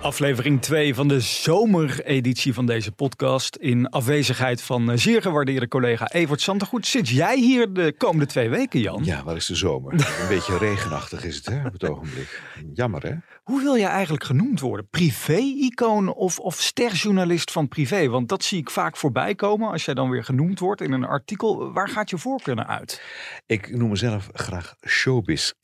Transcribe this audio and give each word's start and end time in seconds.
Aflevering 0.00 0.62
2 0.62 0.94
van 0.94 1.08
de 1.08 1.20
zomereditie 1.20 2.54
van 2.54 2.66
deze 2.66 2.92
podcast. 2.92 3.56
In 3.56 3.88
afwezigheid 3.88 4.62
van 4.62 4.90
eh, 4.90 4.96
zeer 4.96 5.22
gewaardeerde 5.22 5.68
collega 5.68 6.10
Evert 6.10 6.40
Santegoed. 6.40 6.86
Zit 6.86 7.08
jij 7.08 7.38
hier 7.38 7.72
de 7.72 7.94
komende 7.96 8.26
twee 8.26 8.48
weken, 8.48 8.80
Jan? 8.80 9.04
Ja, 9.04 9.24
waar 9.24 9.36
is 9.36 9.46
de 9.46 9.54
zomer? 9.54 9.92
Een 9.92 10.28
beetje 10.28 10.58
regenachtig 10.58 11.24
is 11.24 11.36
het 11.36 11.46
hè, 11.46 11.66
op 11.66 11.72
het 11.72 11.88
ogenblik. 11.88 12.42
Jammer 12.74 13.02
hè? 13.02 13.14
Hoe 13.42 13.62
wil 13.62 13.76
jij 13.76 13.88
eigenlijk 13.88 14.24
genoemd 14.24 14.60
worden? 14.60 14.88
Privé-icoon 14.88 16.14
of, 16.14 16.38
of 16.38 16.60
sterjournalist 16.60 17.50
van 17.50 17.68
privé? 17.68 18.08
Want 18.08 18.28
dat 18.28 18.44
zie 18.44 18.58
ik 18.58 18.70
vaak 18.70 18.96
voorbij 18.96 19.34
komen 19.34 19.70
als 19.70 19.84
jij 19.84 19.94
dan 19.94 20.10
weer 20.10 20.24
genoemd 20.24 20.58
wordt 20.58 20.80
in 20.80 20.92
een 20.92 21.04
artikel. 21.04 21.72
Waar 21.72 21.88
gaat 21.88 22.10
je 22.10 22.18
voorkeur 22.18 22.66
uit? 22.66 23.02
Ik 23.46 23.76
noem 23.76 23.88
mezelf 23.88 24.28
graag 24.32 24.74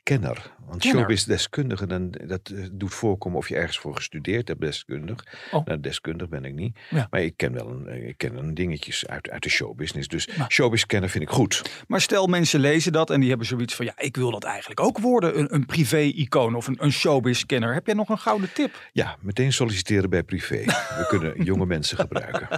showbiz-kenner. 0.07 0.55
Want 0.67 0.81
Kenner. 0.81 0.99
showbiz-deskundige, 0.99 2.11
dat 2.27 2.49
eh, 2.49 2.65
doet 2.73 2.95
voorkomen 2.95 3.39
of 3.39 3.49
je 3.49 3.55
ergens 3.57 3.79
voor 3.79 3.95
gestudeerd 3.97 4.49
hebt, 4.49 4.61
deskundig. 4.61 5.25
Oh. 5.53 5.67
Nou, 5.67 5.81
deskundig 5.81 6.29
ben 6.29 6.45
ik 6.45 6.55
niet. 6.55 6.79
Ja. 6.91 7.07
Maar 7.11 7.23
ik 7.23 7.37
ken 7.37 7.53
wel 7.53 7.69
een, 7.71 7.89
eh, 7.89 8.09
ik 8.09 8.19
ken 8.19 8.37
een 8.37 8.55
dingetjes 8.55 9.07
uit, 9.07 9.31
uit 9.31 9.43
de 9.43 9.49
showbusiness. 9.49 10.09
Dus 10.09 10.29
Maar- 10.37 10.53
showbiz-kenner 10.53 11.09
vind 11.11 11.25
ik 11.25 11.31
goed. 11.31 11.85
Maar 11.87 12.01
stel 12.01 12.27
mensen 12.27 12.61
lezen 12.61 12.93
dat 12.93 13.11
en 13.11 13.21
die 13.21 13.29
hebben 13.29 13.47
zoiets 13.47 13.75
van 13.75 13.85
ja, 13.85 13.93
ik 13.97 14.17
wil 14.17 14.31
dat 14.31 14.45
eigenlijk 14.45 14.81
ook 14.81 14.99
worden. 14.99 15.39
Een, 15.39 15.55
een 15.55 15.67
privé-icoon 15.67 16.55
of 16.55 16.67
een, 16.67 16.77
een 16.81 16.93
showbiz-kenner. 16.93 17.75
Heb 17.75 17.87
jij 17.87 17.95
nog 17.95 18.09
een 18.09 18.19
gouden 18.19 18.53
tip? 18.53 18.89
Ja, 18.93 19.17
meteen 19.21 19.53
solliciteren 19.53 20.11
bij 20.11 20.23
privé. 20.23 20.65
We 20.65 21.05
kunnen 21.09 21.43
jonge 21.45 21.67
mensen 21.67 21.97
gebruiken. 21.99 22.49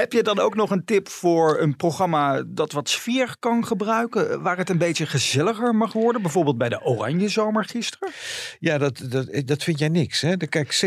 Heb 0.00 0.12
je 0.12 0.22
dan 0.22 0.38
ook 0.38 0.54
nog 0.54 0.70
een 0.70 0.84
tip 0.84 1.08
voor 1.08 1.58
een 1.60 1.76
programma 1.76 2.42
dat 2.46 2.72
wat 2.72 2.88
sfeer 2.88 3.36
kan 3.38 3.66
gebruiken? 3.66 4.42
Waar 4.42 4.56
het 4.56 4.68
een 4.70 4.78
beetje 4.78 5.06
gezelliger 5.06 5.74
mag 5.74 5.92
worden? 5.92 6.22
Bijvoorbeeld 6.22 6.58
bij 6.58 6.68
de 6.68 6.80
Oranje 6.84 7.28
Zomer 7.28 7.64
gisteren? 7.64 8.10
Ja, 8.58 8.78
dat, 8.78 9.02
dat, 9.10 9.42
dat 9.44 9.62
vind 9.62 9.78
jij 9.78 9.88
niks. 9.88 10.20
Hè? 10.20 10.36
Kijk, 10.36 10.82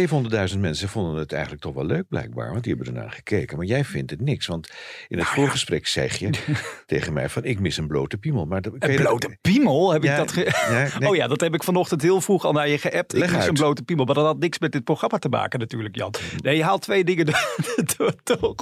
700.000 0.53 0.59
mensen 0.59 0.89
vonden 0.89 1.15
het 1.19 1.31
eigenlijk 1.31 1.61
toch 1.61 1.73
wel 1.73 1.85
leuk 1.85 2.03
blijkbaar. 2.09 2.51
Want 2.51 2.63
die 2.63 2.75
hebben 2.75 2.93
ernaar 2.95 3.11
gekeken. 3.11 3.57
Maar 3.57 3.65
jij 3.65 3.83
vindt 3.85 4.11
het 4.11 4.21
niks. 4.21 4.47
Want 4.47 4.67
in 5.07 5.17
Nou 5.17 5.21
het 5.29 5.37
voorgesprek 5.39 5.87
zeg 5.87 6.17
je 6.17 6.29
tegen 6.85 7.13
mij 7.13 7.29
van 7.29 7.43
ik 7.43 7.59
mis 7.59 7.77
een 7.77 7.87
blote 7.87 8.17
piemel. 8.17 8.45
Maar 8.45 8.61
dat- 8.61 8.73
Een 8.73 8.79
dat- 8.79 8.95
blote 8.95 9.37
piemel? 9.41 9.91
Heb 9.93 10.03
ik 10.03 10.15
dat 10.15 10.31
ge- 10.31 10.51
ja, 10.71 10.99
nee. 10.99 11.09
Oh 11.09 11.15
ja, 11.15 11.27
dat 11.27 11.41
heb 11.41 11.53
ik 11.53 11.63
vanochtend 11.63 12.01
heel 12.01 12.21
vroeg 12.21 12.45
al 12.45 12.51
naar 12.51 12.67
je 12.69 12.77
geappt. 12.77 13.13
Ik 13.13 13.19
Leg 13.19 13.35
mis 13.35 13.45
een 13.47 13.53
blote 13.53 13.83
piemel. 13.83 14.05
Maar 14.05 14.15
dat 14.15 14.25
had 14.25 14.39
niks 14.39 14.59
met 14.59 14.71
dit 14.71 14.83
programma 14.83 15.17
te 15.17 15.29
maken 15.29 15.59
natuurlijk, 15.59 15.95
Jan. 15.95 16.13
Nee, 16.41 16.55
je 16.57 16.63
haalt 16.63 16.81
twee 16.81 17.03
dingen 17.03 17.25
door, 17.25 17.55
door, 17.93 18.13
door 18.23 18.55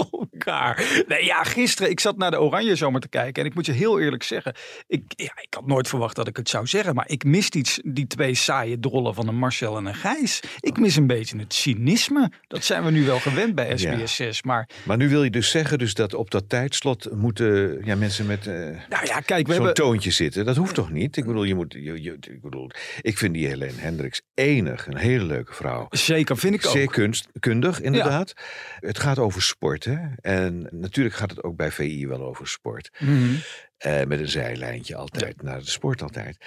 elkaar. 0.46 1.04
Nee, 1.08 1.26
ja, 1.26 1.44
gisteren, 1.44 1.92
ik 1.92 2.00
zat 2.00 2.18
naar 2.18 2.32
de 2.32 2.40
Oranje 2.42 2.76
Zomer 2.76 3.02
te 3.02 3.08
kijken. 3.10 3.44
En 3.44 3.50
ik 3.50 3.56
moet 3.56 3.66
je 3.66 3.72
heel 3.72 4.00
eerlijk 4.00 4.24
zeggen, 4.24 4.56
ik, 4.88 5.02
ja, 5.08 5.32
ik 5.42 5.54
had 5.54 5.68
nooit 5.68 5.88
verwacht 5.88 6.16
dat 6.16 6.28
ik 6.28 6.38
het 6.38 6.50
zou 6.50 6.68
zeggen. 6.68 6.96
Maar 6.96 7.10
ik 7.10 7.24
mis 7.24 7.50
iets, 7.50 7.80
die 7.84 8.08
twee 8.08 8.36
saaie 8.36 8.80
drollen 8.80 9.14
van 9.14 9.28
een 9.28 9.36
Marcel 9.36 9.78
en 9.78 9.86
een 9.86 9.96
Gijs. 9.96 10.40
Ik 10.60 10.78
mis 10.80 10.96
een 10.96 11.08
beetje 11.08 11.38
het 11.38 11.54
cynisme. 11.54 12.32
Dat 12.48 12.64
zijn 12.64 12.84
we 12.84 12.92
nu 12.92 13.06
wel 13.06 13.20
gewend 13.20 13.56
bij 13.56 13.78
SBS 13.78 14.16
6. 14.16 14.44
Maar 14.44 14.70
Maar 14.84 14.98
nu 14.98 15.10
wil 15.10 15.24
je 15.24 15.30
dus 15.30 15.50
zeggen 15.52 15.78
dus 15.78 15.94
dat 15.94 16.14
op 16.14 16.32
dat 16.32 16.50
tijdslot 16.50 17.12
moeten 17.12 17.82
ja, 17.84 17.96
mensen 17.96 18.26
met 18.26 18.48
eh, 18.48 18.54
nou 18.90 19.06
ja, 19.06 19.20
kijk, 19.20 19.48
we 19.48 19.54
zo'n 19.54 19.66
hebben... 19.66 19.84
toontje 19.84 20.12
zitten. 20.12 20.46
Dat 20.46 20.56
hoeft 20.56 20.76
toch 20.76 20.92
niet? 20.92 21.18
Ik 21.18 21.26
bedoel, 21.26 21.44
je 21.44 21.56
moet, 21.56 21.74
je, 21.74 22.02
je- 22.02 22.18
ik 22.22 22.42
bedoel, 22.42 22.70
ik 23.02 23.18
vind 23.18 23.34
die 23.34 23.48
Helene 23.48 23.78
Hendricks 23.82 24.22
enig, 24.34 24.88
een 24.88 24.98
hele 24.98 25.24
leuke 25.24 25.54
vrouw. 25.54 25.88
Zeker, 25.90 26.38
vind 26.38 26.54
ik 26.54 26.66
ook. 26.66 26.72
Zeer 26.72 26.88
kunstkundig, 26.88 27.82
inderdaad. 27.82 28.34
Het 28.80 29.00
gaat 29.00 29.20
over 29.20 29.42
sport, 29.42 29.86
hè? 29.86 29.98
En 30.32 30.68
natuurlijk 30.72 31.16
gaat 31.16 31.30
het 31.30 31.44
ook 31.44 31.56
bij 31.56 31.72
VI 31.72 32.08
wel 32.08 32.22
over 32.22 32.48
sport. 32.48 32.92
Mhm. 33.00 33.36
Eh, 33.82 34.04
met 34.08 34.20
een 34.20 34.30
zijlijntje 34.30 34.96
altijd, 34.96 35.42
naar 35.42 35.60
de 35.60 35.70
sport 35.70 36.02
altijd. 36.02 36.38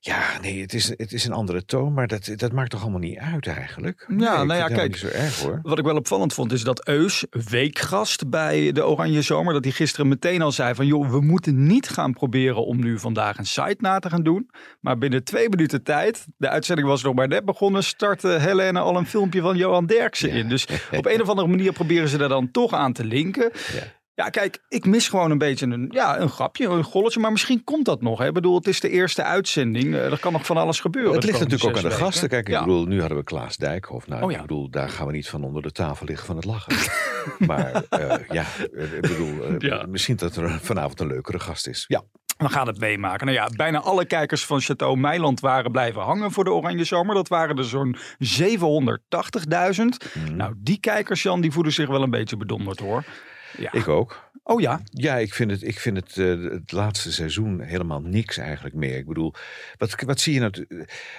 Ja, 0.00 0.40
nee, 0.40 0.60
het 0.60 0.74
is, 0.74 0.88
het 0.88 1.12
is 1.12 1.24
een 1.24 1.32
andere 1.32 1.64
toon, 1.64 1.92
maar 1.92 2.06
dat, 2.06 2.32
dat 2.36 2.52
maakt 2.52 2.70
toch 2.70 2.82
allemaal 2.82 3.00
niet 3.00 3.18
uit 3.18 3.46
eigenlijk? 3.46 4.04
Nee, 4.08 4.18
nou 4.18 4.54
ja, 4.54 4.66
kijk. 4.66 4.88
niet 4.88 4.96
zo 4.96 5.06
erg 5.06 5.40
hoor. 5.40 5.58
Wat 5.62 5.78
ik 5.78 5.84
wel 5.84 5.96
opvallend 5.96 6.34
vond 6.34 6.52
is 6.52 6.62
dat 6.62 6.88
Eus, 6.88 7.24
weekgast 7.30 8.30
bij 8.30 8.72
de 8.72 8.86
Oranje 8.86 9.22
Zomer, 9.22 9.52
dat 9.52 9.64
hij 9.64 9.72
gisteren 9.72 10.08
meteen 10.08 10.42
al 10.42 10.52
zei 10.52 10.74
van 10.74 10.86
joh, 10.86 11.10
we 11.10 11.20
moeten 11.20 11.66
niet 11.66 11.88
gaan 11.88 12.12
proberen 12.12 12.66
om 12.66 12.80
nu 12.80 12.98
vandaag 12.98 13.38
een 13.38 13.46
site 13.46 13.76
na 13.78 13.98
te 13.98 14.10
gaan 14.10 14.22
doen. 14.22 14.50
Maar 14.80 14.98
binnen 14.98 15.24
twee 15.24 15.48
minuten 15.48 15.82
tijd, 15.82 16.26
de 16.36 16.48
uitzending 16.48 16.88
was 16.88 17.02
nog 17.02 17.14
maar 17.14 17.28
net 17.28 17.44
begonnen, 17.44 17.84
startte 17.84 18.28
Helene 18.28 18.78
al 18.78 18.96
een 18.96 19.06
filmpje 19.06 19.40
van 19.40 19.56
Johan 19.56 19.86
Derksen 19.86 20.30
in. 20.30 20.48
Dus 20.48 20.66
op 20.96 21.06
een 21.06 21.22
of 21.22 21.28
andere 21.28 21.48
manier 21.48 21.72
proberen 21.72 22.08
ze 22.08 22.18
daar 22.18 22.28
dan 22.28 22.50
toch 22.50 22.72
aan 22.72 22.92
te 22.92 23.04
linken. 23.04 23.50
Ja. 23.74 23.98
Ja, 24.20 24.28
kijk, 24.28 24.58
ik 24.68 24.86
mis 24.86 25.08
gewoon 25.08 25.30
een 25.30 25.38
beetje 25.38 25.66
een, 25.66 25.88
ja, 25.90 26.18
een 26.20 26.28
grapje, 26.28 26.66
een 26.68 26.84
golletje. 26.84 27.20
Maar 27.20 27.30
misschien 27.32 27.64
komt 27.64 27.84
dat 27.84 28.02
nog. 28.02 28.18
Hè. 28.18 28.26
Ik 28.26 28.32
bedoel, 28.32 28.54
het 28.54 28.66
is 28.66 28.80
de 28.80 28.88
eerste 28.90 29.22
uitzending. 29.22 29.94
Eh, 29.94 30.12
Er 30.12 30.18
kan 30.20 30.32
nog 30.32 30.46
van 30.46 30.56
alles 30.56 30.80
gebeuren. 30.80 31.12
Het 31.14 31.24
ligt 31.24 31.38
natuurlijk 31.40 31.70
ook 31.70 31.76
aan 31.84 31.90
de 31.90 31.96
gasten. 31.96 32.28
Kijk, 32.28 32.46
ik 32.48 32.54
Ja. 32.54 32.60
bedoel, 32.60 32.84
nu 32.86 33.00
hadden 33.00 33.18
we 33.18 33.24
Klaas 33.24 33.56
Dijkhoff. 33.56 34.06
Nou, 34.06 34.22
Oh 34.22 34.30
ja. 34.30 34.36
ik 34.36 34.42
bedoel, 34.42 34.70
daar 34.70 34.88
gaan 34.88 35.06
we 35.06 35.12
niet 35.12 35.28
van 35.28 35.44
onder 35.44 35.62
de 35.62 35.72
tafel 35.72 36.06
liggen 36.06 36.26
van 36.26 36.36
het 36.36 36.44
lachen. 36.44 36.72
maar 37.46 37.82
eh, 37.88 38.16
ja, 38.28 38.44
eh, 38.76 38.92
ik 38.92 39.00
bedoel, 39.00 39.54
Ja. 39.58 39.84
misschien 39.88 40.16
dat 40.16 40.36
er 40.36 40.58
vanavond 40.62 41.00
een 41.00 41.06
leukere 41.06 41.38
gast 41.38 41.66
is. 41.66 41.84
Ja, 41.88 42.02
We 42.36 42.48
gaan 42.48 42.66
het 42.66 42.78
meemaken. 42.80 43.26
Nou 43.26 43.38
ja, 43.38 43.48
bijna 43.56 43.80
alle 43.80 44.04
kijkers 44.04 44.44
van 44.44 44.60
Chateau 44.60 44.96
Meiland 44.96 45.40
waren 45.40 45.70
blijven 45.72 46.02
hangen 46.02 46.30
voor 46.32 46.44
de 46.44 46.50
Oranje 46.52 46.84
Zomer. 46.84 47.14
Dat 47.14 47.28
waren 47.28 47.56
er 47.58 47.64
zo'n 47.64 47.96
780.000. 48.18 50.04
Mhm. 50.14 50.36
Nou, 50.36 50.54
die 50.56 50.80
kijkers, 50.80 51.22
Jan, 51.22 51.40
die 51.40 51.52
voelen 51.52 51.72
zich 51.72 51.88
wel 51.88 52.02
een 52.02 52.10
beetje 52.10 52.36
bedonderd 52.36 52.78
hoor. 52.78 53.04
Ja. 53.56 53.72
ik 53.72 53.88
ook. 53.88 54.30
Oh 54.42 54.60
ja, 54.60 54.80
Ja, 54.84 55.16
ik 55.16 55.34
vind 55.34 55.50
het, 55.50 55.62
ik 55.62 55.78
vind 55.78 55.96
het, 55.96 56.16
eh, 56.16 56.50
het 56.50 56.72
laatste 56.72 57.12
seizoen 57.12 57.60
helemaal 57.60 58.00
niks 58.00 58.36
eigenlijk 58.36 58.74
meer. 58.74 58.96
Ik 58.96 59.06
bedoel, 59.06 59.34
wat, 59.76 59.94
wat 60.00 60.20
zie 60.20 60.34
je 60.34 60.40
nou? 60.40 60.66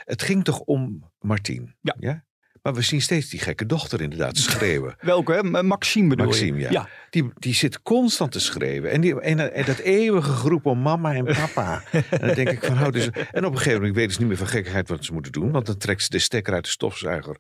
Het 0.06 0.22
ging 0.22 0.44
toch 0.44 0.60
om 0.60 1.12
Martien? 1.20 1.76
Ja. 1.82 2.24
Maar 2.62 2.74
we 2.74 2.82
zien 2.82 3.02
steeds 3.02 3.30
die 3.30 3.40
gekke 3.40 3.66
dochter 3.66 4.02
inderdaad 4.02 4.38
schreeuwen. 4.48 4.96
welke? 5.00 5.44
Maxime 5.64 6.08
bedoel 6.08 6.26
Maxime, 6.26 6.60
je? 6.60 6.72
ja. 6.72 6.88
Die, 7.10 7.32
die 7.34 7.54
zit 7.54 7.82
constant 7.82 8.32
te 8.32 8.40
schreeuwen. 8.40 8.92
En, 8.92 9.02
die, 9.02 9.22
en, 9.22 9.54
en 9.54 9.66
dat 9.66 9.78
eeuwige 9.78 10.32
geroep 10.32 10.66
om 10.66 10.82
mama 10.82 11.14
en 11.14 11.26
papa. 11.26 11.84
en 11.92 12.28
dan 12.28 12.34
denk 12.36 12.50
ik 12.50 12.64
van, 12.64 12.76
hou 12.76 12.92
dus... 12.92 13.10
En 13.32 13.46
op 13.46 13.52
een 13.52 13.58
gegeven 13.58 13.80
moment 13.80 13.96
weten 13.96 14.12
ze 14.14 14.20
niet 14.20 14.28
meer 14.28 14.38
van 14.38 14.48
gekkigheid 14.48 14.90
wat 14.90 15.06
ze 15.06 15.14
moeten 15.14 15.32
doen. 15.32 15.52
Want 15.52 15.66
dan 15.66 15.78
trekt 15.78 16.04
ze 16.04 16.10
de 16.10 16.20
stekker 16.20 16.54
uit 16.54 16.64
de 16.64 16.70
stofzuiger. 16.70 17.36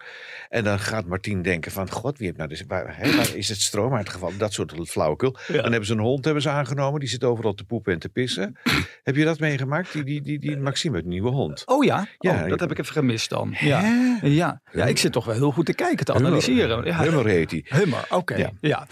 En 0.50 0.64
dan 0.64 0.80
gaat 0.80 1.06
Martien 1.06 1.42
denken 1.42 1.72
van, 1.72 1.92
god, 1.92 2.18
wie 2.18 2.26
heeft 2.26 2.38
nou... 2.38 2.50
Dus, 2.50 2.64
waar, 2.68 2.98
waar 3.16 3.36
is 3.36 3.50
het 3.50 3.62
stroom 3.62 3.94
uitgevallen? 3.96 4.38
Dat 4.38 4.54
soort 4.54 4.74
flauwekul. 4.90 5.38
Dan 5.48 5.62
hebben 5.62 5.86
ze 5.86 5.94
een 5.94 6.00
hond 6.00 6.26
hebben 6.26 6.44
ze 6.44 6.50
aangenomen. 6.50 7.00
Die 7.00 7.10
zit 7.10 7.24
overal 7.24 7.54
te 7.54 7.64
poepen 7.64 7.94
en 7.94 8.00
te 8.00 8.10
pissen. 8.10 8.56
Heb 9.04 9.16
je 9.16 9.24
dat 9.24 9.40
meegemaakt? 9.40 9.94
Die, 9.94 10.04
die, 10.04 10.22
die, 10.22 10.40
die 10.40 10.58
Maxime, 10.58 10.98
het 10.98 11.06
nieuwe 11.06 11.30
hond. 11.30 11.64
Oh 11.66 11.84
ja? 11.84 12.08
Ja, 12.18 12.44
oh, 12.44 12.50
dat 12.50 12.60
heb 12.60 12.72
ik 12.72 12.80
even 12.80 12.94
gemist 12.94 13.30
dan. 13.30 13.56
Ja. 13.60 14.18
Ja. 14.22 14.62
ja, 14.72 14.86
ik 14.86 14.98
zit 14.98 15.11
toch 15.12 15.26
wel 15.26 15.36
heel 15.36 15.52
goed 15.52 15.66
te 15.66 15.74
kijken, 15.74 16.06
te 16.06 16.14
analyseren. 16.14 16.86
Ja. 16.86 17.04
Hummer 17.04 17.26
heet 17.26 17.52
hij. 17.52 17.66
Hummer, 17.66 18.06
oké. 18.10 18.36
Ja. 18.36 18.52
Ja. 18.62 18.88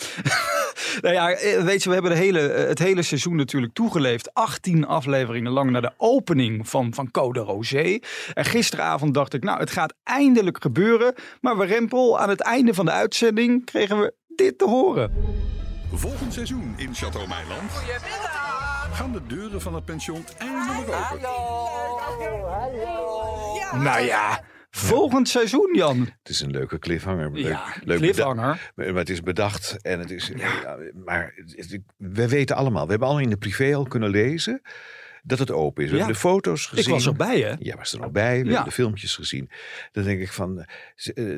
nou 1.02 1.13
ja, 1.13 1.31
eh, 1.31 1.63
weet 1.63 1.84
je, 1.84 1.88
we 1.88 1.94
hebben 1.94 2.12
de 2.12 2.18
hele, 2.18 2.40
eh, 2.40 2.68
het 2.68 2.80
hele 2.80 3.02
seizoen 3.02 3.35
natuurlijk 3.35 3.74
toegeleefd. 3.74 4.34
18 4.34 4.88
afleveringen 4.88 5.52
lang 5.52 5.72
naar 5.72 5.81
de 5.81 5.94
opening 5.97 6.69
van, 6.69 6.94
van 6.94 7.12
Code 7.12 7.40
Rosé. 7.40 8.00
En 8.34 8.46
gisteravond 8.46 9.13
dacht 9.13 9.34
ik, 9.34 9.44
nou, 9.44 9.59
het 9.59 9.72
gaat 9.72 9.94
eindelijk 10.03 10.62
gebeuren. 10.62 11.13
Maar 11.41 11.57
we 11.57 11.66
rempel, 11.66 12.19
aan 12.19 12.30
het 12.30 12.41
einde 12.41 12.74
van 12.74 12.86
de 12.86 12.91
uitzending 12.91 13.66
kregen 13.66 14.00
we 14.00 14.13
dit 14.28 14.57
te 14.57 14.66
horen. 14.66 15.12
Volgend 15.94 16.33
seizoen 16.33 16.74
in 16.77 16.95
Chateau 16.95 17.27
Meiland 17.27 17.71
gaan 19.00 19.12
de 19.12 19.21
deuren 19.27 19.62
van 19.62 19.75
het 19.75 19.86
pension 19.86 20.25
eindelijk 20.38 20.80
open. 20.80 21.21
Nou 23.83 24.01
ja, 24.01 24.42
volgend 24.69 25.30
seizoen, 25.30 25.75
Jan. 25.75 26.00
Het 26.00 26.30
is 26.30 26.42
een 26.42 26.51
leuke 26.51 26.80
cliffhanger. 26.80 27.31
Leuk, 27.31 27.45
Ja, 27.45 27.74
leuk 27.83 27.98
cliffhanger. 27.98 28.71
Maar 28.75 28.86
het 28.94 29.10
is 29.10 29.21
bedacht 29.21 29.77
en 29.81 30.00
het 30.00 30.12
is. 30.12 30.31
ja, 30.36 30.77
maar 31.06 31.33
het- 31.36 31.80
we 31.98 32.27
weten 32.27 32.56
allemaal, 32.56 32.83
we 32.83 32.89
hebben 32.89 33.07
allemaal 33.07 33.25
in 33.25 33.31
de 33.31 33.38
privé 33.38 33.75
al 33.75 33.83
kunnen 33.86 34.10
lezen 34.10 34.62
dat 35.24 35.39
het 35.39 35.51
open 35.51 35.83
is. 35.83 35.89
We 35.89 35.95
Ja. 35.95 36.01
hebben 36.04 36.21
de 36.21 36.27
foto's 36.30 36.66
gezien. 36.66 36.83
Ik 36.86 36.89
was 36.89 37.06
erbij, 37.06 37.39
hè? 37.42 37.56
Ja, 37.60 37.75
was 37.75 37.94
er 37.94 38.00
nog 38.00 38.12
bij. 38.12 38.31
We 38.31 38.38
Ja. 38.38 38.45
hebben 38.45 38.63
de 38.63 38.71
filmpjes 38.71 39.16
gezien. 39.16 39.50
Dan 39.92 40.04
denk 40.04 40.21
ik 40.21 40.31
van, 40.31 40.60
eh, 40.60 40.66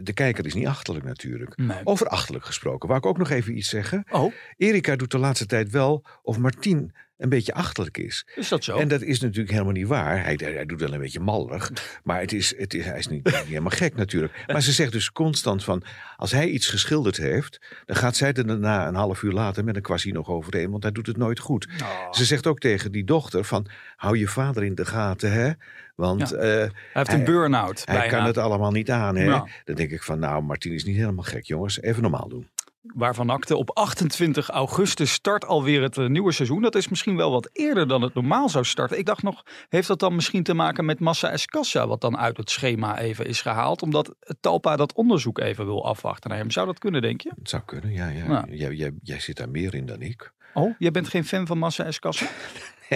de 0.03 0.13
kijker 0.13 0.45
is 0.45 0.53
niet 0.53 0.67
achterlijk 0.67 1.05
natuurlijk. 1.05 1.57
Nee. 1.57 1.77
Over 1.83 2.07
achterlijk 2.07 2.45
gesproken, 2.45 2.87
wou 2.87 2.99
ik 2.99 3.05
ook 3.05 3.17
nog 3.17 3.29
even 3.29 3.57
iets 3.57 3.69
zeggen. 3.69 4.03
Oh, 4.09 4.33
Erika 4.57 4.95
doet 4.95 5.11
de 5.11 5.17
laatste 5.17 5.45
tijd 5.45 5.69
wel 5.69 6.05
of 6.21 6.37
Martien 6.37 6.95
een 7.21 7.29
beetje 7.29 7.53
achterlijk 7.53 7.97
is. 7.97 8.25
Is 8.35 8.47
dat 8.49 8.63
zo? 8.63 8.77
En 8.77 8.87
dat 8.87 9.01
is 9.01 9.19
natuurlijk 9.19 9.51
helemaal 9.51 9.73
niet 9.73 9.87
waar. 9.87 10.23
Hij, 10.23 10.39
hij, 10.43 10.65
doet 10.65 10.79
wel 10.79 10.93
een 10.93 10.99
beetje 10.99 11.19
mallerig. 11.19 11.71
Maar 12.03 12.19
het 12.19 12.33
is, 12.33 12.53
het 12.57 12.73
is, 12.73 12.85
hij 12.85 12.97
is 12.97 13.07
niet, 13.07 13.23
niet 13.23 13.33
helemaal 13.35 13.69
gek 13.69 13.95
natuurlijk. 13.95 14.43
Maar 14.51 14.61
ze 14.61 14.71
zegt 14.71 14.91
dus 14.91 15.11
constant 15.11 15.63
van... 15.63 15.83
als 16.17 16.31
hij 16.31 16.47
iets 16.49 16.67
geschilderd 16.67 17.17
heeft... 17.17 17.59
dan 17.85 17.95
gaat 17.95 18.15
zij 18.15 18.33
er 18.33 18.47
daarna 18.47 18.87
een 18.87 18.95
half 18.95 19.21
uur 19.21 19.31
later 19.31 19.63
met 19.63 19.75
een 19.75 19.81
kwassie 19.81 20.13
nog 20.13 20.27
overheen. 20.29 20.71
Want 20.71 20.83
hij 20.83 20.91
doet 20.91 21.07
het 21.07 21.17
nooit 21.17 21.39
goed. 21.39 21.67
Oh. 21.81 22.11
Ze 22.13 22.25
zegt 22.25 22.47
ook 22.47 22.59
tegen 22.59 22.91
die 22.91 23.03
dochter 23.03 23.43
van... 23.43 23.65
hou 23.95 24.17
je 24.17 24.27
vader 24.27 24.63
in 24.63 24.75
de 24.75 24.85
gaten, 24.85 25.31
hè? 25.31 25.51
Want 25.95 26.29
Ja. 26.29 26.35
eh, 26.35 26.41
Hij 26.41 26.69
heeft 26.93 27.13
een 27.13 27.23
burn-out. 27.23 27.81
hij 27.85 27.97
bijna. 27.97 28.17
kan 28.17 28.25
het 28.25 28.37
allemaal 28.37 28.71
niet 28.71 28.91
aan, 28.91 29.15
hè? 29.15 29.23
Ja. 29.23 29.47
Dan 29.63 29.75
denk 29.75 29.91
ik 29.91 30.03
van, 30.03 30.19
nou, 30.19 30.43
Martien 30.43 30.73
is 30.73 30.83
niet 30.83 30.95
helemaal 30.95 31.23
gek, 31.23 31.43
jongens. 31.45 31.81
Even 31.81 32.01
normaal 32.01 32.27
doen. 32.29 32.47
Waarvan 32.81 33.29
akte 33.29 33.55
op 33.55 33.71
28 33.71 34.49
augustus 34.49 35.11
start 35.11 35.45
alweer 35.45 35.81
het 35.81 35.97
eh, 35.97 36.07
nieuwe 36.07 36.31
seizoen. 36.31 36.61
Dat 36.61 36.75
is 36.75 36.87
misschien 36.87 37.15
wel 37.15 37.31
wat 37.31 37.49
eerder 37.53 37.87
dan 37.87 38.01
het 38.01 38.13
normaal 38.13 38.49
zou 38.49 38.65
starten. 38.65 38.97
Ik 38.97 39.05
dacht 39.05 39.23
nog, 39.23 39.43
heeft 39.69 39.87
dat 39.87 39.99
dan 39.99 40.15
misschien 40.15 40.43
te 40.43 40.53
maken 40.53 40.85
met 40.85 40.99
Massa 40.99 41.29
Escassa, 41.29 41.87
wat 41.87 42.01
dan 42.01 42.17
uit 42.17 42.37
het 42.37 42.49
schema 42.49 42.99
even 42.99 43.25
is 43.25 43.41
gehaald, 43.41 43.81
omdat 43.81 44.15
Talpa 44.39 44.75
dat 44.75 44.93
onderzoek 44.93 45.39
even 45.39 45.65
wil 45.65 45.85
afwachten 45.85 46.29
naar 46.29 46.39
hem. 46.39 46.51
Zou 46.51 46.65
dat 46.65 46.79
kunnen, 46.79 47.01
denk 47.01 47.21
je? 47.21 47.31
Het 47.35 47.49
zou 47.49 47.61
kunnen, 47.65 47.91
ja. 47.93 48.07
ja. 48.07 48.25
Ja. 48.25 48.45
Jij, 48.49 48.73
jij, 48.73 48.91
jij 49.01 49.19
zit 49.19 49.37
daar 49.37 49.49
meer 49.49 49.75
in 49.75 49.85
dan 49.85 50.01
ik. 50.01 50.31
Oh, 50.53 50.75
jij 50.77 50.91
bent 50.91 51.07
geen 51.07 51.25
fan 51.25 51.47
van 51.47 51.57
Massa 51.57 51.83
Escassa? 51.83 52.25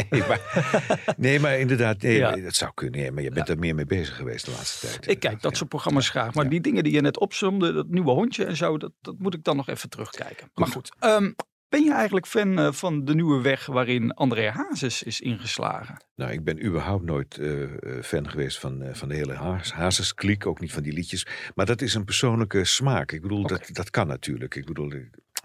Nee, 0.10 0.24
maar, 0.28 0.42
nee, 1.18 1.40
maar 1.40 1.60
inderdaad, 1.60 2.02
nee, 2.02 2.18
Ja. 2.18 2.36
dat 2.36 2.56
zou 2.56 2.72
kunnen. 2.74 3.00
ja, 3.02 3.12
maar 3.12 3.24
je 3.24 3.32
bent 3.32 3.50
er 3.50 3.60
meer 3.60 3.76
mee 3.76 3.86
bezig 3.86 4.16
geweest 4.16 4.46
de 4.46 4.52
laatste 4.52 4.88
tijd. 4.88 5.08
Ik 5.08 5.20
kijk 5.20 5.42
dat 5.42 5.58
soort 5.58 5.70
programma's 5.70 6.10
graag. 6.10 6.34
Maar 6.34 6.50
die 6.50 6.62
dingen 6.62 6.84
die 6.84 6.94
je 6.94 7.02
net 7.02 7.20
opzomde, 7.20 7.74
dat 7.74 7.88
nieuwe 7.88 8.12
hondje 8.12 8.46
en 8.46 8.56
zo, 8.56 8.78
dat, 8.78 8.92
dat 9.02 9.16
moet 9.18 9.34
ik 9.34 9.44
dan 9.44 9.56
nog 9.56 9.68
even 9.68 9.90
terugkijken. 9.90 10.50
Maar 10.54 10.68
goed, 10.68 10.92
ehm, 11.00 11.32
ben 11.70 11.84
je 11.84 11.94
eigenlijk 11.94 12.28
fan 12.28 12.60
eh, 12.60 12.72
van 12.72 13.06
de 13.06 13.16
nieuwe 13.16 13.42
weg 13.42 13.66
waarin 13.66 14.14
André 14.14 14.50
Hazes 14.50 15.04
is 15.04 15.22
ingeslagen? 15.22 16.04
Nou, 16.16 16.32
ik 16.32 16.44
ben 16.44 16.66
überhaupt 16.66 17.04
nooit 17.06 17.38
eh, 17.38 17.64
eh, 17.64 17.70
fan 18.04 18.30
geweest 18.30 18.60
van, 18.60 18.84
van 18.92 19.10
de 19.10 19.16
hele 19.16 19.34
Hazes-kliek, 19.74 20.46
ook 20.46 20.60
niet 20.60 20.72
van 20.74 20.84
die 20.84 20.94
liedjes. 20.94 21.28
Maar 21.56 21.66
dat 21.66 21.82
is 21.82 21.94
een 21.94 22.04
persoonlijke 22.06 22.66
smaak. 22.66 23.12
Ik 23.12 23.22
bedoel, 23.22 23.48
dat, 23.48 23.70
dat 23.72 23.90
kan 23.90 24.08
natuurlijk. 24.08 24.56
Ik 24.56 24.66
bedoel, 24.66 24.94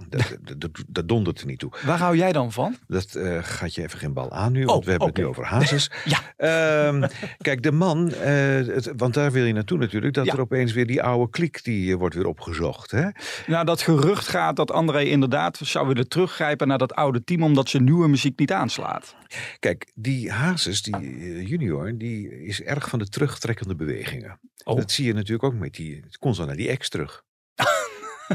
dat, 0.08 0.36
dat, 0.56 0.70
dat, 0.86 1.08
dondert 1.08 1.40
er 1.40 1.46
niet 1.46 1.58
toe. 1.58 1.72
Waar 1.84 1.98
hou 1.98 2.16
jij 2.16 2.32
dan 2.32 2.52
van? 2.52 2.76
Dat 2.86 3.14
eh, 3.14 3.38
gaat 3.42 3.74
je 3.74 3.82
even 3.82 3.98
geen 3.98 4.12
bal 4.12 4.32
aan 4.32 4.52
nu, 4.52 4.64
want 4.64 4.78
Oh, 4.78 4.84
we 4.84 4.90
hebben 4.90 5.08
het 5.08 5.16
nu 5.16 5.26
over 5.26 5.44
Hazes. 5.44 5.90
Ja. 6.04 6.18
Ehm, 6.36 7.08
kijk, 7.38 7.62
de 7.62 7.72
man, 7.72 8.12
eh, 8.12 8.32
het, 8.54 8.92
want 8.96 9.14
daar 9.14 9.32
wil 9.32 9.44
je 9.44 9.52
naartoe 9.52 9.78
natuurlijk, 9.78 10.14
dat 10.14 10.26
Ja. 10.26 10.32
er 10.32 10.40
opeens 10.40 10.72
weer 10.72 10.86
die 10.86 11.02
oude 11.02 11.30
kliek, 11.30 11.64
die 11.64 11.92
eh, 11.92 11.98
wordt 11.98 12.14
weer 12.14 12.26
opgezocht. 12.26 12.90
Hè? 12.90 13.08
Nou, 13.46 13.64
dat 13.64 13.82
gerucht 13.82 14.28
gaat 14.28 14.56
dat 14.56 14.70
André 14.70 15.02
inderdaad 15.02 15.60
zou 15.62 15.86
willen 15.86 16.08
teruggrijpen 16.08 16.68
naar 16.68 16.78
dat 16.78 16.94
oude 16.94 17.24
team, 17.24 17.42
omdat 17.42 17.68
zijn 17.68 17.84
nieuwe 17.84 18.08
muziek 18.08 18.38
niet 18.38 18.52
aanslaat. 18.52 19.14
Kijk, 19.58 19.92
die 19.94 20.30
Hazes, 20.30 20.82
die 20.82 21.46
junior, 21.46 21.98
die 21.98 22.44
is 22.44 22.62
erg 22.62 22.88
van 22.88 22.98
de 22.98 23.08
terugtrekkende 23.08 23.74
bewegingen. 23.74 24.40
Oh. 24.64 24.76
Dat 24.76 24.90
zie 24.90 25.06
je 25.06 25.12
natuurlijk 25.12 25.44
ook 25.44 25.54
met 25.54 25.74
die, 25.74 26.04
constant 26.20 26.48
naar 26.48 26.56
die 26.56 26.68
ex 26.68 26.88
terug. 26.88 27.24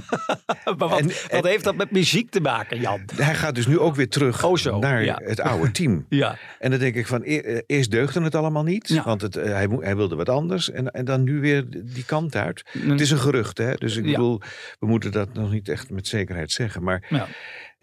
Maar 0.78 0.88
wat, 0.90 1.00
En- 1.00 1.12
wat 1.32 1.44
heeft 1.44 1.64
dat 1.64 1.76
met 1.76 1.92
muziek 1.92 2.30
te 2.30 2.42
maken, 2.42 2.80
Jan? 2.80 3.02
Hij 3.16 3.36
gaat 3.36 3.56
dus 3.56 3.68
nu 3.68 3.80
ook 3.80 3.96
weer 3.96 4.10
terug 4.10 4.44
Oh, 4.44 4.56
zo, 4.58 4.80
naar 4.80 5.04
ja. 5.04 5.22
het 5.24 5.40
oude 5.42 5.72
team. 5.72 6.06
Ja, 6.10 6.38
En 6.60 6.70
dan 6.70 6.80
denk 6.80 6.96
ik 6.96 7.08
van, 7.08 7.22
e- 7.24 7.38
eh, 7.38 7.62
eerst 7.66 7.92
deugde 7.92 8.22
het 8.22 8.36
allemaal 8.36 8.64
niet, 8.64 8.88
Ja. 8.88 9.04
want 9.04 9.22
het, 9.22 9.36
eh, 9.36 9.52
hij, 9.52 9.68
hij 9.80 9.96
wilde 9.96 10.16
wat 10.16 10.30
anders. 10.30 10.72
En, 10.72 10.92
en 10.92 11.06
dan 11.06 11.24
nu 11.24 11.40
weer 11.40 11.66
die 11.70 12.06
kant 12.06 12.36
uit. 12.36 12.64
Het 12.78 13.02
is 13.02 13.12
een 13.12 13.18
gerucht, 13.20 13.58
hè? 13.58 13.74
dus 13.74 13.96
ik 13.96 14.04
bedoel, 14.04 14.42
we 14.80 14.88
moeten 14.88 15.12
dat 15.12 15.34
nog 15.34 15.52
niet 15.52 15.70
echt 15.70 15.90
met 15.90 16.08
zekerheid 16.08 16.52
zeggen. 16.52 16.84
Maar 16.84 17.30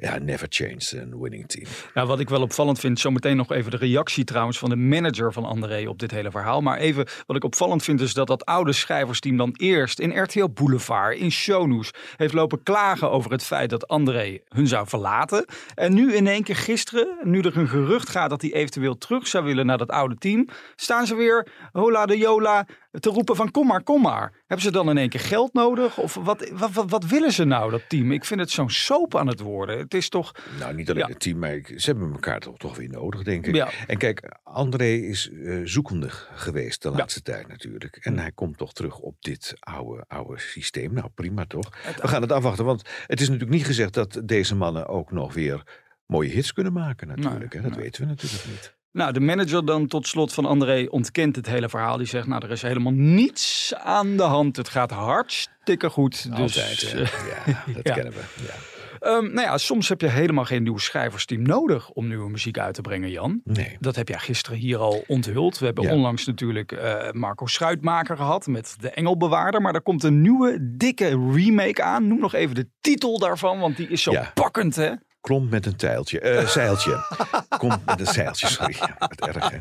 ja. 0.03 0.19
never 0.19 0.47
change 0.51 1.03
een 1.03 1.21
winning 1.21 1.49
team. 1.49 1.67
Nou, 1.95 2.07
wat 2.07 2.21
ik 2.21 2.29
wel 2.29 2.43
opvallend 2.43 2.79
vind, 2.79 3.01
zometeen 3.01 3.37
nog 3.37 3.53
even 3.53 3.71
de 3.71 3.77
reactie 3.77 4.25
trouwens 4.25 4.59
van 4.59 4.69
de 4.71 4.77
manager 4.77 5.33
van 5.33 5.45
André 5.45 5.89
op 5.89 5.99
dit 5.99 6.11
hele 6.11 6.31
verhaal. 6.31 6.61
Maar 6.61 6.79
even 6.79 7.07
wat 7.27 7.37
ik 7.37 7.45
opvallend 7.45 7.83
vind 7.83 8.01
is 8.01 8.15
dat 8.15 8.27
dat 8.27 8.45
oude 8.45 8.73
schrijversteam 8.73 9.37
dan 9.37 9.55
eerst 9.57 9.99
in 9.99 10.23
RTL 10.23 10.49
Boulevard, 10.49 11.19
in 11.19 11.31
Shownews, 11.33 11.91
heeft 12.17 12.35
lopen 12.35 12.63
klagen 12.63 13.11
over 13.11 13.31
het 13.31 13.45
feit 13.45 13.71
dat 13.71 13.89
André 13.89 14.39
hun 14.49 14.67
zou 14.67 14.89
verlaten. 14.89 15.45
En 15.75 15.95
nu 15.95 16.15
in 16.15 16.27
één 16.27 16.43
keer 16.43 16.57
gisteren, 16.57 17.17
nu 17.23 17.41
er 17.41 17.57
een 17.57 17.69
gerucht 17.69 18.09
gaat 18.09 18.31
dat 18.31 18.43
hij 18.43 18.53
eventueel 18.53 18.99
terug 18.99 19.27
zou 19.27 19.45
willen 19.45 19.67
naar 19.67 19.79
dat 19.79 19.91
oude 19.91 20.15
team, 20.15 20.49
staan 20.77 21.07
ze 21.07 21.15
weer 21.15 21.47
hola 21.73 22.07
de 22.07 22.19
jola 22.19 22.67
te 23.01 23.11
roepen 23.11 23.37
van 23.37 23.51
kom 23.51 23.67
maar, 23.67 23.83
kom 23.83 24.03
maar. 24.03 24.33
Hebben 24.47 24.61
ze 24.67 24.73
dan 24.73 24.91
in 24.91 24.99
één 24.99 25.09
keer 25.09 25.21
geld 25.21 25.53
nodig? 25.53 25.99
Of 25.99 26.15
wat, 26.15 26.51
wat, 26.53 26.73
wat, 26.73 26.91
wat 26.91 27.05
willen 27.05 27.33
ze 27.33 27.45
nou, 27.45 27.71
dat 27.71 27.89
team? 27.89 28.13
Ik 28.13 28.25
vind 28.25 28.41
het 28.41 28.51
zo'n 28.51 28.71
soap 28.71 29.17
aan 29.17 29.27
het 29.27 29.41
worden. 29.41 29.79
Het 29.79 29.95
is 29.95 30.09
toch... 30.09 30.33
Nou, 30.59 30.75
niet 30.75 30.91
alleen 30.91 31.03
Ja. 31.03 31.09
het 31.09 31.21
team, 31.21 31.39
maar 31.39 31.55
ik- 31.55 31.73
ze 31.77 31.91
hebben 31.91 32.13
elkaar 32.13 32.41
toch, 32.41 32.57
toch 32.59 32.77
weer 32.77 32.89
nodig, 32.89 33.23
denk 33.23 33.47
ik. 33.47 33.55
Ja. 33.55 33.71
En 33.87 33.99
kijk, 33.99 34.37
André 34.43 34.85
is 34.93 35.31
eh, 35.31 35.61
zoekende 35.65 36.09
geweest 36.35 36.83
de 36.83 36.91
laatste 36.91 37.23
tijd 37.23 37.49
natuurlijk. 37.49 37.97
En 37.97 38.19
hij 38.19 38.33
komt 38.33 38.57
toch 38.57 38.73
terug 38.73 38.99
op 38.99 39.17
dit 39.21 39.55
oude, 39.61 40.05
oude 40.09 40.39
systeem. 40.41 40.93
Nou, 40.93 41.09
prima 41.15 41.45
toch? 41.47 41.69
We 42.01 42.09
gaan 42.09 42.23
het 42.23 42.33
afwachten, 42.33 42.65
want 42.65 42.83
het 43.07 43.21
is 43.21 43.27
natuurlijk 43.27 43.57
niet 43.57 43.67
gezegd 43.67 43.95
dat 43.95 44.21
deze 44.25 44.55
mannen 44.55 44.87
ook 44.89 45.13
nog 45.13 45.35
weer 45.35 45.63
mooie 46.07 46.29
hits 46.31 46.53
kunnen 46.53 46.73
maken 46.73 47.07
natuurlijk. 47.09 47.53
Nee, 47.53 47.63
hè? 47.63 47.69
Dat 47.69 47.71
nee. 47.77 47.81
weten 47.85 48.03
we 48.03 48.09
natuurlijk 48.09 48.45
niet. 48.47 48.75
Nou, 48.93 49.13
de 49.13 49.21
manager 49.21 49.65
dan 49.65 49.87
tot 49.87 50.07
slot 50.07 50.33
van 50.33 50.45
André 50.47 50.87
ontkent 50.91 51.37
het 51.37 51.47
hele 51.47 51.69
verhaal. 51.69 51.97
Die 51.97 52.07
zegt, 52.07 52.27
nou, 52.27 52.45
er 52.45 52.51
is 52.51 52.63
helemaal 52.63 52.93
niets 52.93 53.73
aan 53.77 54.17
de 54.17 54.23
hand. 54.23 54.57
Het 54.57 54.69
gaat 54.69 54.91
hartstikke 54.91 55.91
goed. 55.91 56.37
Dus, 56.37 56.41
Altijd, 56.59 56.93
hè? 56.93 57.03
eh, 57.03 57.11
Ja, 57.47 57.55
dat 57.75 57.87
Ja. 57.87 57.95
kennen 57.95 58.13
we. 58.13 58.21
Ja. 58.47 58.53
ehm, 59.11 59.25
nou 59.25 59.41
ja, 59.41 59.59
soms 59.59 59.89
heb 59.89 60.01
je 60.01 60.09
helemaal 60.09 60.45
geen 60.45 60.63
nieuw 60.63 60.79
schrijversteam 60.79 61.43
nodig 61.43 61.91
om 61.91 62.09
nieuwe 62.09 62.31
muziek 62.31 62.59
uit 62.59 62.75
te 62.75 62.81
brengen, 62.81 63.11
Jan. 63.11 63.41
Nee. 63.45 63.77
Dat 63.81 63.97
heb 63.97 64.09
jij 64.09 64.19
gisteren 64.19 64.59
hier 64.59 64.79
al 64.79 65.05
onthuld. 65.07 65.59
We 65.59 65.65
hebben 65.65 65.85
Ja. 65.85 65.93
onlangs 65.93 66.27
natuurlijk 66.27 66.73
eh, 66.73 67.11
Marco 67.13 67.47
Schuitmaker 67.47 68.17
gehad 68.17 68.47
met 68.47 68.77
De 68.81 68.91
Engelbewaarder. 68.91 69.61
Maar 69.63 69.75
er 69.75 69.83
komt 69.83 70.03
een 70.03 70.21
nieuwe, 70.21 70.59
dikke 70.77 71.09
remake 71.35 71.83
aan. 71.83 72.07
Noem 72.09 72.21
nog 72.21 72.35
even 72.35 72.55
de 72.55 72.69
titel 72.81 73.19
daarvan, 73.19 73.59
want 73.59 73.77
die 73.77 73.89
is 73.89 74.03
zo 74.03 74.13
Ja. 74.13 74.31
pakkend, 74.35 74.77
hè? 74.77 74.91
Klomp 75.23 75.51
met 75.51 75.67
een 75.67 75.77
tijltje. 75.77 76.21
eh 76.21 76.47
zeiltje. 76.59 77.05
Komt 77.59 77.87
met 77.87 78.01
een 78.01 78.07
zeiltje, 78.07 78.47
sorry. 78.47 78.77
Ja, 78.79 78.95
wat 78.99 79.29
erg, 79.29 79.51
hè? 79.51 79.59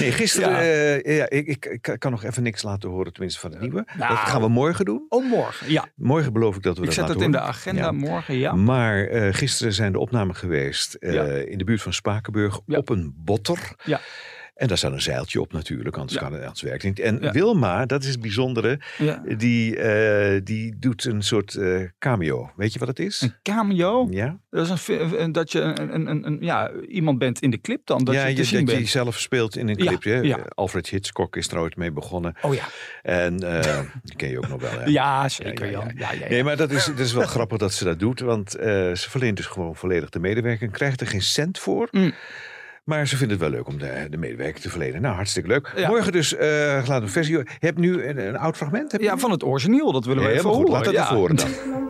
Nee, 0.00 0.12
gisteren... 0.12 0.50
Ja. 0.50 0.58
eh, 0.60 1.16
ja, 1.16 1.30
ik, 1.30 1.46
ik, 1.46 1.64
ik 1.66 1.96
kan 1.98 2.10
nog 2.10 2.24
even 2.24 2.42
niks 2.42 2.62
laten 2.62 2.88
horen, 2.90 3.12
tenminste 3.12 3.40
van 3.40 3.50
het 3.50 3.60
nieuwe. 3.60 3.86
Nou. 3.96 4.08
Dat 4.14 4.18
gaan 4.18 4.40
we 4.40 4.48
morgen 4.48 4.84
doen. 4.84 5.06
Oh, 5.08 5.28
morgen. 5.30 5.70
Ja, 5.70 5.86
Morgen 5.94 6.32
beloof 6.32 6.56
ik 6.56 6.62
dat 6.62 6.74
we 6.74 6.80
ik 6.80 6.86
dat 6.86 6.94
zet 6.94 7.02
laten 7.08 7.16
het 7.18 7.26
in 7.26 7.32
de 7.32 7.40
agenda 7.40 7.82
Ja. 7.82 7.92
morgen, 7.92 8.36
ja. 8.38 8.52
Maar 8.54 9.04
eh, 9.06 9.34
gisteren 9.34 9.72
zijn 9.72 9.92
de 9.92 9.98
opnamen 9.98 10.34
geweest 10.36 10.94
eh, 10.94 11.46
in 11.46 11.58
de 11.58 11.64
buurt 11.64 11.82
van 11.82 11.92
Spakenburg 11.92 12.60
op 12.66 12.88
een 12.88 13.12
botter. 13.16 13.58
Ja. 13.84 14.00
En 14.54 14.68
daar 14.68 14.78
staat 14.78 14.92
een 14.92 15.02
zeiltje 15.02 15.40
op 15.40 15.52
natuurlijk, 15.52 15.96
anders, 15.96 16.14
Ja. 16.14 16.20
kan 16.20 16.32
het, 16.32 16.42
anders 16.42 16.62
werkt 16.62 16.82
het 16.82 16.96
niet. 16.96 17.06
En 17.06 17.18
Ja. 17.20 17.32
Wilma, 17.32 17.86
dat 17.86 18.02
is 18.02 18.08
het 18.10 18.20
bijzondere, 18.20 18.80
ja. 18.98 19.22
die, 19.36 19.76
eh, 19.76 20.40
die 20.44 20.76
doet 20.78 21.04
een 21.04 21.22
soort 21.22 21.54
eh, 21.54 21.82
cameo. 21.98 22.50
Weet 22.56 22.72
je 22.72 22.78
wat 22.78 22.88
het 22.88 22.98
is? 22.98 23.20
Een 23.20 23.34
cameo? 23.42 24.06
Ja, 24.10 24.38
Dat 24.50 24.70
is 24.70 24.88
een, 24.88 25.32
dat 25.32 25.52
je 25.52 25.60
een, 25.60 26.08
een, 26.10 26.26
een, 26.26 26.36
ja, 26.40 26.70
iemand 26.88 27.18
bent 27.18 27.40
in 27.40 27.50
de 27.50 27.60
clip 27.60 27.86
dan. 27.86 28.04
Dat 28.04 28.14
ja 28.14 28.26
je 28.26 28.34
te 28.34 28.42
je, 28.50 28.56
dat 28.56 28.64
bent. 28.64 28.78
je 28.78 28.86
zelf 28.86 29.18
speelt 29.18 29.56
in 29.56 29.68
een 29.68 29.76
Ja, 29.78 29.84
clipje. 29.86 30.22
ja. 30.22 30.38
Alfred 30.48 30.88
Hitchcock 30.88 31.36
is 31.36 31.48
er 31.48 31.58
ooit 31.58 31.76
mee 31.76 31.92
begonnen. 31.92 32.34
Oh 32.42 32.54
ja. 32.54 32.64
En 33.02 33.60
eh, 33.62 33.80
die 34.02 34.16
ken 34.16 34.28
je 34.28 34.38
ook 34.38 34.48
nog 34.48 34.60
wel. 34.60 34.70
Hè? 34.78 34.84
Ja, 34.84 35.28
zeker 35.28 35.70
Ja, 35.70 35.86
ja, 35.96 36.14
Jan. 36.14 36.28
Nee, 36.28 36.44
maar 36.44 36.56
dat 36.56 36.70
is, 36.70 36.84
dat 36.84 36.98
is 36.98 37.12
wel 37.12 37.26
grappig 37.26 37.58
dat 37.58 37.72
ze 37.72 37.84
dat 37.84 37.98
doet. 37.98 38.20
Want 38.20 38.54
eh, 38.54 38.66
ze 38.94 39.10
verleent 39.10 39.36
dus 39.36 39.46
gewoon 39.46 39.76
volledig 39.76 40.08
de 40.08 40.18
medewerking. 40.18 40.72
Krijgt 40.72 41.00
er 41.00 41.06
geen 41.06 41.22
cent 41.22 41.58
voor. 41.58 41.88
Mm. 41.90 42.12
Maar 42.84 43.06
ze 43.06 43.16
vindt 43.16 43.32
het 43.32 43.40
wel 43.40 43.50
leuk 43.50 43.66
om 43.66 43.78
de, 43.78 44.06
de 44.10 44.16
medewerking 44.16 44.62
te 44.62 44.70
verlenen. 44.70 45.02
Nou, 45.02 45.14
hartstikke 45.14 45.48
leuk. 45.48 45.72
Ja. 45.76 45.88
Morgen 45.88 46.12
dus, 46.12 46.36
eh 46.36 46.48
laten 46.48 46.94
we 46.94 47.00
een 47.00 47.08
versie. 47.08 47.38
Je 47.38 47.44
hebt 47.58 47.78
nu 47.78 48.04
een, 48.04 48.26
een 48.26 48.36
oud 48.36 48.56
fragment? 48.56 48.92
Heb? 48.92 49.00
Ja, 49.00 49.18
van 49.18 49.30
het 49.30 49.44
origineel. 49.44 49.92
Dat 49.92 50.04
willen 50.04 50.22
we 50.22 50.28
even 50.28 50.50
goed, 50.50 50.54
horen. 50.54 50.70
laat 50.70 50.84
dat 50.84 50.94
ja. 50.94 51.04
even 51.04 51.16
horen 51.16 51.36
dan. 51.36 51.48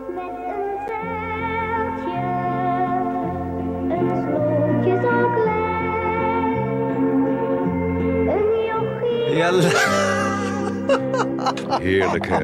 Ja, 9.35 9.51
Heerlijk, 11.79 12.27
hè? 12.27 12.43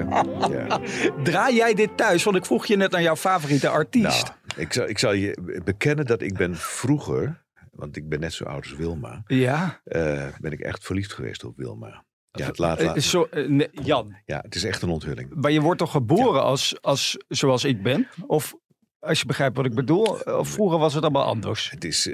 Ja. 0.50 0.79
draai 1.24 1.55
jij 1.55 1.74
dit 1.74 1.98
thuis? 1.98 2.24
Want 2.24 2.36
ik 2.36 2.46
vroeg 2.46 2.65
je 2.65 2.75
net 2.75 2.91
naar 2.91 3.01
jouw 3.01 3.15
favoriete 3.15 3.70
artiest. 3.70 4.24
Nou, 4.24 4.62
ik 4.62 4.74
zal, 4.74 4.88
ik 4.88 5.00
zal 5.00 5.13
je 5.13 5.60
bekennen 5.63 6.05
dat 6.05 6.22
ik 6.22 6.38
ben 6.38 6.55
vroeger... 6.55 7.39
Want 7.81 7.95
ik 7.95 8.09
ben 8.09 8.19
net 8.19 8.33
zo 8.33 8.43
oud 8.43 8.63
als 8.63 8.75
Wilma. 8.75 9.23
ja. 9.27 9.81
eh, 9.83 10.27
ben 10.39 10.51
ik 10.51 10.59
echt 10.59 10.85
verliefd 10.85 11.13
geweest 11.13 11.43
op 11.43 11.57
Wilma. 11.57 12.05
Ja, 12.31 12.45
het, 12.45 12.57
laat, 12.57 12.79
Eh, 12.79 12.85
laat- 12.85 13.01
Zo, 13.01 13.23
eh, 13.23 13.47
nee, 13.47 13.67
Jan, 13.71 14.15
ja, 14.25 14.39
het 14.41 14.55
is 14.55 14.63
echt 14.63 14.81
een 14.81 14.89
onthulling. 14.89 15.33
maar 15.35 15.51
je 15.51 15.61
wordt 15.61 15.79
toch 15.79 15.91
geboren 15.91 16.43
als, 16.43 16.81
als 16.81 17.17
zoals 17.27 17.63
ik 17.63 17.83
ben? 17.83 18.07
Of 18.27 18.53
als 19.00 19.19
je 19.19 19.25
begrijpt 19.25 19.55
wat 19.57 19.65
ik 19.65 19.73
bedoel? 19.75 20.05
Of 20.25 20.50
vroeger 20.50 20.79
was 20.79 20.93
het 20.93 21.03
allemaal 21.03 21.25
anders? 21.25 21.69
Het 21.71 21.83
is, 21.83 22.07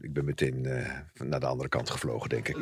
ik 0.00 0.12
ben 0.12 0.24
meteen 0.24 0.60
naar 1.14 1.40
de 1.40 1.46
andere 1.46 1.68
kant 1.68 1.90
gevlogen, 1.90 2.28
denk 2.28 2.48
ik. 2.48 2.56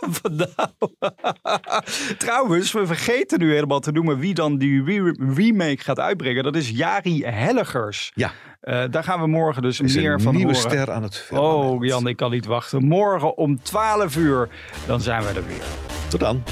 Nou. 0.36 0.70
Trouwens, 2.18 2.72
we 2.72 2.86
vergeten 2.86 3.38
nu 3.38 3.52
helemaal 3.54 3.80
te 3.80 3.92
noemen 3.92 4.18
wie 4.18 4.34
dan 4.34 4.58
die 4.58 4.82
re- 4.84 5.32
remake 5.34 5.78
gaat 5.78 6.00
uitbrengen. 6.00 6.44
Dat 6.44 6.56
is 6.56 6.70
Jari 6.70 7.24
Helligers. 7.24 8.12
Ja, 8.14 8.32
Eh, 8.60 8.84
daar 8.90 9.04
gaan 9.04 9.20
we 9.20 9.26
morgen 9.26 9.62
dus 9.62 9.80
is 9.80 9.94
meer 9.96 10.12
een 10.12 10.20
van 10.20 10.34
nieuwe 10.34 10.52
horen. 10.54 10.70
ster 10.70 10.90
aan 10.90 11.02
het 11.02 11.16
firmament. 11.16 11.64
Oh 11.74 11.84
Jan, 11.84 12.06
ik 12.06 12.16
kan 12.16 12.30
niet 12.30 12.46
wachten. 12.46 12.84
Morgen 12.84 13.36
om 13.36 13.62
12 13.62 14.16
uur, 14.16 14.48
dan 14.86 15.00
zijn 15.00 15.22
we 15.22 15.28
er 15.28 15.46
weer. 15.46 15.64
Tot 16.08 16.20
dan. 16.20 16.42